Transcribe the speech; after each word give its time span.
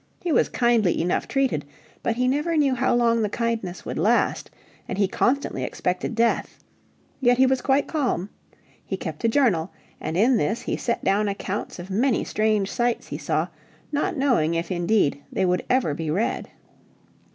He 0.19 0.31
was 0.31 0.49
kindly 0.49 0.99
enough 0.99 1.27
treated, 1.27 1.63
but 2.01 2.15
he 2.15 2.27
never 2.27 2.57
knew 2.57 2.73
how 2.73 2.95
long 2.95 3.21
the 3.21 3.29
kindness 3.29 3.85
would 3.85 3.99
last, 3.99 4.49
and 4.87 4.97
he 4.97 5.07
constantly 5.07 5.63
expected 5.63 6.15
death. 6.15 6.57
Yet 7.19 7.37
he 7.37 7.45
was 7.45 7.61
quite 7.61 7.85
calm. 7.87 8.31
He 8.83 8.97
kept 8.97 9.23
a 9.23 9.27
journal, 9.27 9.71
and 9.99 10.17
in 10.17 10.37
this 10.37 10.61
he 10.63 10.75
set 10.75 11.03
down 11.03 11.27
accounts 11.27 11.77
of 11.77 11.91
many 11.91 12.23
strange 12.23 12.71
sights 12.71 13.09
he 13.09 13.19
saw, 13.19 13.49
not 13.91 14.17
knowing 14.17 14.55
if 14.55 14.71
indeed 14.71 15.21
they 15.31 15.45
would 15.45 15.63
ever 15.69 15.93
be 15.93 16.09
read. 16.09 16.49